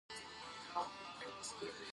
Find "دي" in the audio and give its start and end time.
1.77-1.85